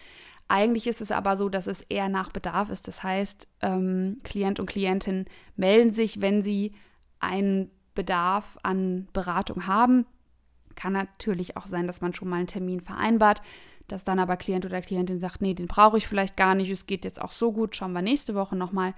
Eigentlich 0.48 0.88
ist 0.88 1.02
es 1.02 1.12
aber 1.12 1.36
so, 1.36 1.50
dass 1.50 1.68
es 1.68 1.84
eher 1.84 2.10
nach 2.10 2.32
Bedarf 2.32 2.70
ist. 2.70 2.88
Das 2.88 3.04
heißt, 3.04 3.48
ähm, 3.62 4.22
Klient 4.24 4.60
und 4.60 4.66
Klientin 4.68 5.26
melden 5.56 5.94
sich, 5.94 6.22
wenn 6.22 6.42
sie 6.42 6.74
einen 7.20 7.70
Bedarf 7.96 8.58
an 8.64 9.08
Beratung 9.12 9.68
haben. 9.68 10.06
Kann 10.76 10.94
natürlich 10.94 11.58
auch 11.58 11.66
sein, 11.66 11.88
dass 11.88 12.02
man 12.02 12.14
schon 12.14 12.30
mal 12.30 12.38
einen 12.38 12.48
Termin 12.48 12.80
vereinbart, 12.80 13.42
dass 13.88 14.04
dann 14.04 14.20
aber 14.20 14.38
Klient 14.38 14.66
oder 14.66 14.82
Klientin 14.82 15.20
sagt, 15.20 15.42
nee, 15.42 15.54
den 15.54 15.68
brauche 15.68 15.98
ich 15.98 16.08
vielleicht 16.08 16.38
gar 16.38 16.56
nicht, 16.56 16.70
es 16.70 16.86
geht 16.86 17.04
jetzt 17.04 17.20
auch 17.20 17.32
so 17.32 17.52
gut, 17.52 17.76
schauen 17.76 17.94
wir 17.94 18.02
nächste 18.02 18.36
Woche 18.36 18.56
nochmal. 18.56 18.94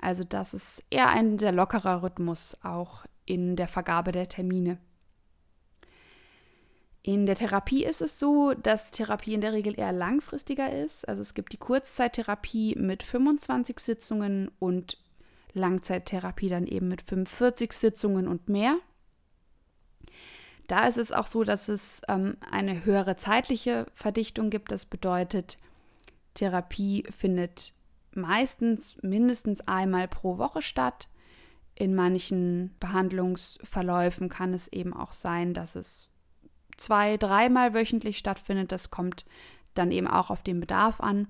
Also 0.00 0.24
das 0.24 0.54
ist 0.54 0.82
eher 0.90 1.08
ein 1.08 1.38
sehr 1.38 1.52
lockerer 1.52 2.02
Rhythmus 2.02 2.56
auch 2.62 3.04
in 3.26 3.54
der 3.54 3.68
Vergabe 3.68 4.12
der 4.12 4.28
Termine. 4.28 4.78
In 7.02 7.24
der 7.24 7.34
Therapie 7.34 7.84
ist 7.84 8.02
es 8.02 8.18
so, 8.18 8.52
dass 8.52 8.90
Therapie 8.90 9.32
in 9.32 9.40
der 9.40 9.54
Regel 9.54 9.78
eher 9.78 9.92
langfristiger 9.92 10.70
ist. 10.70 11.08
Also 11.08 11.22
es 11.22 11.32
gibt 11.32 11.52
die 11.52 11.58
Kurzzeittherapie 11.58 12.76
mit 12.76 13.02
25 13.02 13.80
Sitzungen 13.80 14.50
und 14.58 14.98
Langzeittherapie 15.54 16.48
dann 16.48 16.66
eben 16.66 16.88
mit 16.88 17.02
45 17.02 17.72
Sitzungen 17.72 18.28
und 18.28 18.48
mehr. 18.48 18.76
Da 20.66 20.86
ist 20.86 20.98
es 20.98 21.10
auch 21.10 21.26
so, 21.26 21.42
dass 21.42 21.68
es 21.68 22.02
ähm, 22.06 22.36
eine 22.48 22.84
höhere 22.84 23.16
zeitliche 23.16 23.86
Verdichtung 23.92 24.50
gibt. 24.50 24.70
Das 24.70 24.86
bedeutet, 24.86 25.58
Therapie 26.34 27.04
findet 27.10 27.72
meistens 28.14 28.96
mindestens 29.02 29.66
einmal 29.66 30.06
pro 30.06 30.38
Woche 30.38 30.62
statt. 30.62 31.08
In 31.74 31.94
manchen 31.94 32.76
Behandlungsverläufen 32.78 34.28
kann 34.28 34.52
es 34.52 34.68
eben 34.68 34.92
auch 34.92 35.12
sein, 35.12 35.54
dass 35.54 35.74
es 35.74 36.10
zwei, 36.80 37.16
dreimal 37.16 37.74
wöchentlich 37.74 38.18
stattfindet. 38.18 38.72
Das 38.72 38.90
kommt 38.90 39.24
dann 39.74 39.92
eben 39.92 40.08
auch 40.08 40.30
auf 40.30 40.42
den 40.42 40.60
Bedarf 40.60 41.00
an. 41.00 41.28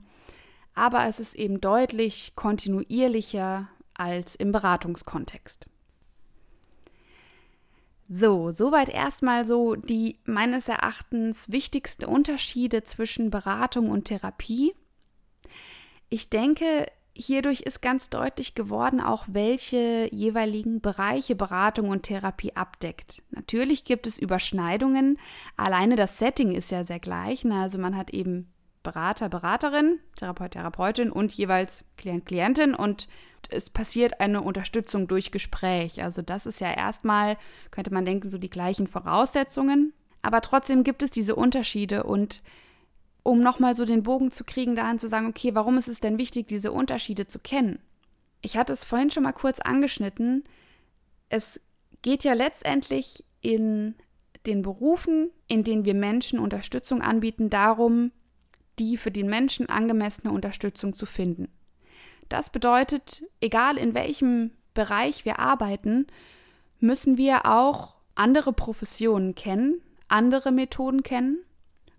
Aber 0.74 1.04
es 1.06 1.20
ist 1.20 1.34
eben 1.34 1.60
deutlich 1.60 2.32
kontinuierlicher 2.36 3.68
als 3.94 4.36
im 4.36 4.52
Beratungskontext. 4.52 5.66
So, 8.08 8.50
soweit 8.50 8.88
erstmal 8.88 9.46
so 9.46 9.76
die 9.76 10.18
meines 10.24 10.68
Erachtens 10.68 11.50
wichtigsten 11.50 12.06
Unterschiede 12.06 12.82
zwischen 12.82 13.30
Beratung 13.30 13.90
und 13.90 14.06
Therapie. 14.06 14.74
Ich 16.08 16.30
denke, 16.30 16.86
hierdurch 17.20 17.60
ist 17.60 17.82
ganz 17.82 18.10
deutlich 18.10 18.54
geworden, 18.54 19.00
auch 19.00 19.24
welche 19.28 20.08
jeweiligen 20.12 20.80
Bereiche 20.80 21.34
Beratung 21.34 21.88
und 21.90 22.04
Therapie 22.04 22.56
abdeckt. 22.56 23.22
Natürlich 23.30 23.84
gibt 23.84 24.06
es 24.06 24.18
Überschneidungen. 24.18 25.18
Alleine 25.56 25.96
das 25.96 26.18
Setting 26.18 26.52
ist 26.52 26.70
ja 26.70 26.84
sehr 26.84 27.00
gleich. 27.00 27.44
Ne? 27.44 27.60
Also 27.60 27.78
man 27.78 27.96
hat 27.96 28.10
eben 28.10 28.52
Berater, 28.82 29.28
Beraterin, 29.28 30.00
Therapeut, 30.16 30.52
Therapeutin 30.52 31.12
und 31.12 31.34
jeweils 31.34 31.84
Klient, 31.96 32.24
Klientin 32.24 32.74
und 32.74 33.08
es 33.50 33.68
passiert 33.68 34.20
eine 34.20 34.42
Unterstützung 34.42 35.06
durch 35.06 35.32
Gespräch. 35.32 36.02
Also 36.02 36.22
das 36.22 36.46
ist 36.46 36.60
ja 36.60 36.72
erstmal, 36.72 37.36
könnte 37.70 37.92
man 37.92 38.04
denken, 38.04 38.30
so 38.30 38.38
die 38.38 38.50
gleichen 38.50 38.86
Voraussetzungen. 38.86 39.92
Aber 40.22 40.40
trotzdem 40.40 40.84
gibt 40.84 41.02
es 41.02 41.10
diese 41.10 41.34
Unterschiede 41.34 42.04
und 42.04 42.42
um 43.22 43.40
nochmal 43.40 43.76
so 43.76 43.84
den 43.84 44.02
Bogen 44.02 44.30
zu 44.30 44.44
kriegen, 44.44 44.76
dahin 44.76 44.98
zu 44.98 45.08
sagen, 45.08 45.26
okay, 45.26 45.54
warum 45.54 45.78
ist 45.78 45.88
es 45.88 46.00
denn 46.00 46.18
wichtig, 46.18 46.48
diese 46.48 46.72
Unterschiede 46.72 47.26
zu 47.26 47.38
kennen? 47.38 47.78
Ich 48.42 48.56
hatte 48.56 48.72
es 48.72 48.84
vorhin 48.84 49.10
schon 49.10 49.22
mal 49.22 49.32
kurz 49.32 49.60
angeschnitten. 49.60 50.44
Es 51.28 51.60
geht 52.02 52.24
ja 52.24 52.32
letztendlich 52.32 53.24
in 53.42 53.94
den 54.46 54.62
Berufen, 54.62 55.30
in 55.46 55.64
denen 55.64 55.84
wir 55.84 55.94
Menschen 55.94 56.38
Unterstützung 56.38 57.02
anbieten, 57.02 57.50
darum, 57.50 58.10
die 58.78 58.96
für 58.96 59.10
den 59.10 59.28
Menschen 59.28 59.68
angemessene 59.68 60.32
Unterstützung 60.32 60.94
zu 60.94 61.04
finden. 61.04 61.48
Das 62.30 62.48
bedeutet, 62.48 63.24
egal 63.40 63.76
in 63.76 63.94
welchem 63.94 64.52
Bereich 64.72 65.26
wir 65.26 65.38
arbeiten, 65.38 66.06
müssen 66.78 67.18
wir 67.18 67.44
auch 67.44 67.96
andere 68.14 68.54
Professionen 68.54 69.34
kennen, 69.34 69.82
andere 70.08 70.52
Methoden 70.52 71.02
kennen 71.02 71.44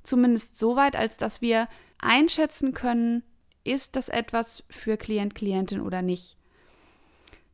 Zumindest 0.04 0.58
so 0.58 0.76
weit, 0.76 0.96
als 0.96 1.18
dass 1.18 1.42
wir 1.42 1.68
einschätzen 2.00 2.74
können, 2.74 3.24
ist 3.64 3.96
das 3.96 4.10
etwas 4.10 4.64
für 4.70 4.98
Klient, 4.98 5.36
Klientin 5.36 5.82
oder 5.82 6.02
nicht. 6.02 6.38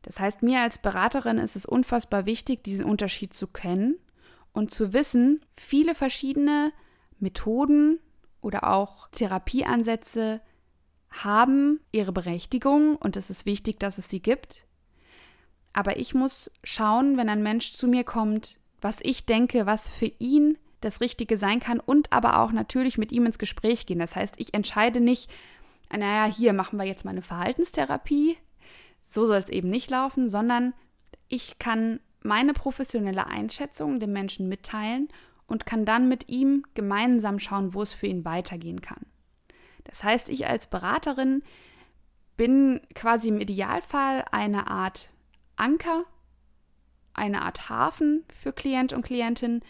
Das 0.02 0.20
heißt, 0.20 0.42
mir 0.42 0.60
als 0.60 0.78
Beraterin 0.78 1.38
ist 1.38 1.56
es 1.56 1.66
unfassbar 1.66 2.24
wichtig, 2.24 2.64
diesen 2.64 2.84
Unterschied 2.84 3.34
zu 3.34 3.46
kennen 3.46 3.98
und 4.52 4.70
zu 4.70 4.92
wissen, 4.92 5.40
viele 5.52 5.94
verschiedene 5.94 6.72
Methoden 7.18 7.98
oder 8.40 8.64
auch 8.72 9.08
Therapieansätze 9.08 10.40
haben 11.10 11.80
ihre 11.90 12.12
Berechtigung 12.12 12.96
und 12.96 13.16
es 13.16 13.30
ist 13.30 13.46
wichtig, 13.46 13.78
dass 13.80 13.98
es 13.98 14.08
sie 14.08 14.20
gibt. 14.20 14.66
Aber 15.72 15.98
ich 15.98 16.14
muss 16.14 16.50
schauen, 16.64 17.16
wenn 17.16 17.28
ein 17.28 17.42
Mensch 17.42 17.72
zu 17.72 17.86
mir 17.86 18.04
kommt, 18.04 18.58
was 18.80 18.98
ich 19.02 19.26
denke, 19.26 19.66
was 19.66 19.88
für 19.88 20.10
ihn 20.18 20.58
das 20.80 21.00
Richtige 21.00 21.36
sein 21.36 21.60
kann 21.60 21.80
und 21.80 22.12
aber 22.12 22.38
auch 22.38 22.52
natürlich 22.52 22.98
mit 22.98 23.12
ihm 23.12 23.26
ins 23.26 23.38
Gespräch 23.38 23.86
gehen. 23.86 23.98
Das 23.98 24.16
heißt, 24.16 24.34
ich 24.38 24.54
entscheide 24.54 25.00
nicht, 25.00 25.30
naja, 25.90 26.32
hier 26.32 26.52
machen 26.52 26.78
wir 26.78 26.84
jetzt 26.84 27.04
mal 27.04 27.12
eine 27.12 27.22
Verhaltenstherapie. 27.22 28.36
So 29.04 29.26
soll 29.26 29.38
es 29.38 29.48
eben 29.48 29.70
nicht 29.70 29.90
laufen, 29.90 30.28
sondern 30.28 30.74
ich 31.28 31.58
kann 31.58 32.00
meine 32.22 32.52
professionelle 32.52 33.26
Einschätzung 33.26 34.00
dem 34.00 34.12
Menschen 34.12 34.48
mitteilen 34.48 35.08
und 35.46 35.66
kann 35.66 35.84
dann 35.84 36.08
mit 36.08 36.28
ihm 36.28 36.64
gemeinsam 36.74 37.38
schauen, 37.38 37.74
wo 37.74 37.82
es 37.82 37.92
für 37.92 38.06
ihn 38.06 38.24
weitergehen 38.24 38.82
kann. 38.82 39.06
Das 39.84 40.04
heißt, 40.04 40.28
ich 40.28 40.46
als 40.46 40.66
Beraterin 40.66 41.42
bin 42.36 42.80
quasi 42.94 43.28
im 43.28 43.40
Idealfall 43.40 44.24
eine 44.30 44.68
Art 44.68 45.10
Anker, 45.56 46.04
eine 47.14 47.42
Art 47.42 47.68
Hafen 47.68 48.24
für 48.40 48.52
Klient 48.52 48.92
und 48.92 49.02
Klientin, 49.02 49.62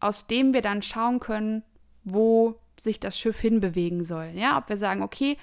aus 0.00 0.26
dem 0.26 0.54
wir 0.54 0.62
dann 0.62 0.82
schauen 0.82 1.20
können, 1.20 1.62
wo 2.04 2.56
sich 2.78 3.00
das 3.00 3.18
Schiff 3.18 3.38
hinbewegen 3.40 4.04
soll. 4.04 4.30
Ja, 4.34 4.58
ob 4.58 4.68
wir 4.68 4.76
sagen, 4.76 5.02
okay, 5.02 5.36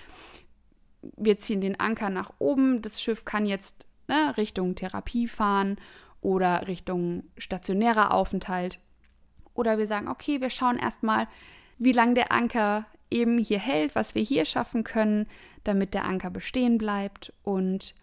wir 1.18 1.38
ziehen 1.38 1.62
den 1.62 1.80
Anker 1.80 2.10
nach 2.10 2.32
oben, 2.40 2.82
das 2.82 3.02
Schiff 3.02 3.26
kann 3.26 3.46
jetzt 3.46 3.88
ne, 4.08 4.36
Richtung 4.38 4.76
Therapie 4.76 5.28
fahren 5.28 5.78
oder 6.22 6.68
Richtung 6.68 7.24
stationärer 7.38 8.14
Aufenthalt. 8.14 8.80
Oder 9.54 9.78
wir 9.78 9.88
sagen, 9.88 10.08
okay, 10.08 10.42
wir 10.42 10.50
schauen 10.50 10.78
erstmal, 10.78 11.28
wie 11.78 11.92
lange 11.92 12.16
der 12.16 12.32
Anker 12.32 12.86
eben 13.12 13.38
hier 13.38 13.60
hält, 13.60 13.96
was 13.96 14.16
wir 14.16 14.24
hier 14.24 14.46
schaffen 14.46 14.84
können, 14.84 15.28
damit 15.64 15.94
der 15.94 16.06
Anker 16.06 16.30
bestehen 16.30 16.78
bleibt. 16.78 17.32
Und 17.44 17.96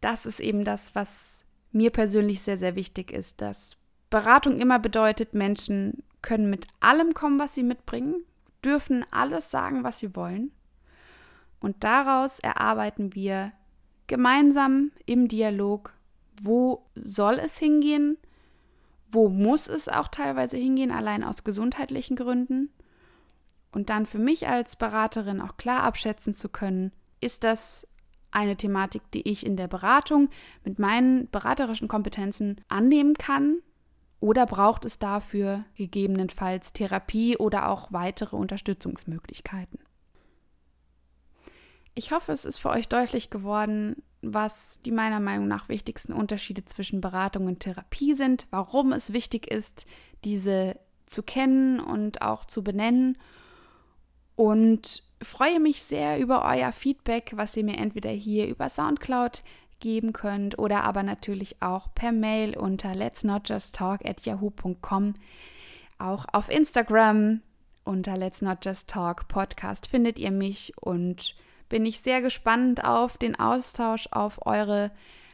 das 0.00 0.26
ist 0.26 0.40
eben 0.40 0.64
das, 0.64 0.94
was 0.94 1.44
mir 1.70 1.90
persönlich 1.90 2.40
sehr, 2.40 2.56
sehr 2.58 2.74
wichtig 2.74 3.12
ist, 3.12 3.40
dass 3.40 3.76
Beratung 4.10 4.58
immer 4.58 4.78
bedeutet, 4.78 5.34
Menschen 5.34 6.02
können 6.22 6.50
mit 6.50 6.66
allem 6.80 7.14
kommen, 7.14 7.38
was 7.38 7.54
sie 7.54 7.62
mitbringen, 7.62 8.24
dürfen 8.64 9.04
alles 9.10 9.50
sagen, 9.50 9.84
was 9.84 9.98
sie 9.98 10.16
wollen. 10.16 10.52
Und 11.60 11.84
daraus 11.84 12.38
erarbeiten 12.40 13.14
wir 13.14 13.52
gemeinsam 14.06 14.92
im 15.06 15.28
Dialog, 15.28 15.92
wo 16.40 16.86
soll 16.94 17.34
es 17.34 17.58
hingehen, 17.58 18.16
wo 19.10 19.28
muss 19.28 19.68
es 19.68 19.88
auch 19.88 20.08
teilweise 20.08 20.56
hingehen, 20.56 20.90
allein 20.90 21.24
aus 21.24 21.44
gesundheitlichen 21.44 22.16
Gründen. 22.16 22.70
Und 23.72 23.90
dann 23.90 24.06
für 24.06 24.18
mich 24.18 24.48
als 24.48 24.76
Beraterin 24.76 25.40
auch 25.40 25.56
klar 25.56 25.82
abschätzen 25.82 26.34
zu 26.34 26.48
können, 26.48 26.92
ist 27.20 27.44
das 27.44 27.86
eine 28.30 28.56
Thematik, 28.56 29.02
die 29.12 29.28
ich 29.28 29.44
in 29.44 29.56
der 29.56 29.68
Beratung 29.68 30.28
mit 30.64 30.78
meinen 30.78 31.28
beraterischen 31.30 31.88
Kompetenzen 31.88 32.60
annehmen 32.68 33.14
kann? 33.14 33.58
Oder 34.20 34.46
braucht 34.46 34.84
es 34.84 34.98
dafür 34.98 35.64
gegebenenfalls 35.76 36.72
Therapie 36.72 37.36
oder 37.36 37.68
auch 37.68 37.92
weitere 37.92 38.36
Unterstützungsmöglichkeiten? 38.36 39.78
Ich 41.94 42.12
hoffe, 42.12 42.32
es 42.32 42.44
ist 42.44 42.58
für 42.58 42.70
euch 42.70 42.88
deutlich 42.88 43.30
geworden, 43.30 44.02
was 44.22 44.78
die 44.84 44.90
meiner 44.90 45.20
Meinung 45.20 45.46
nach 45.46 45.68
wichtigsten 45.68 46.12
Unterschiede 46.12 46.64
zwischen 46.64 47.00
Beratung 47.00 47.46
und 47.46 47.60
Therapie 47.60 48.14
sind, 48.14 48.46
warum 48.50 48.92
es 48.92 49.12
wichtig 49.12 49.48
ist, 49.50 49.86
diese 50.24 50.78
zu 51.06 51.22
kennen 51.22 51.80
und 51.80 52.22
auch 52.22 52.44
zu 52.44 52.62
benennen. 52.62 53.16
Und 54.34 55.02
freue 55.22 55.60
mich 55.60 55.82
sehr 55.82 56.18
über 56.20 56.44
euer 56.44 56.72
Feedback, 56.72 57.32
was 57.34 57.56
ihr 57.56 57.64
mir 57.64 57.76
entweder 57.76 58.10
hier 58.10 58.46
über 58.46 58.68
SoundCloud 58.68 59.42
geben 59.80 60.12
könnt 60.12 60.58
oder 60.58 60.84
aber 60.84 61.02
natürlich 61.02 61.62
auch 61.62 61.88
per 61.94 62.12
Mail 62.12 62.56
unter 62.56 62.94
let's 62.94 63.22
talk 63.72 64.04
at 64.04 64.24
yahoo.com. 64.24 65.14
Auch 65.98 66.26
auf 66.32 66.48
Instagram 66.50 67.40
unter 67.88 68.16
Let's 68.16 68.42
Not 68.42 68.64
Just 68.64 68.88
Talk 68.88 69.28
Podcast 69.28 69.86
findet 69.86 70.18
ihr 70.18 70.30
mich 70.30 70.72
und 70.80 71.34
bin 71.68 71.86
ich 71.86 72.00
sehr 72.00 72.20
gespannt 72.20 72.84
auf 72.84 73.16
den 73.16 73.38
Austausch, 73.38 74.08
auf 74.12 74.46
eure 74.46 74.90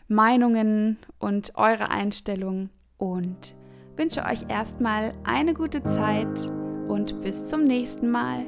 Meinungen 0.08 0.98
und 1.18 1.52
eure 1.56 1.90
Einstellungen 1.90 2.70
und 2.96 3.54
wünsche 3.96 4.24
euch 4.24 4.48
erstmal 4.48 5.14
eine 5.24 5.54
gute 5.54 5.82
Zeit 5.82 6.50
und 6.88 7.20
bis 7.20 7.48
zum 7.48 7.64
nächsten 7.64 8.10
Mal. 8.10 8.44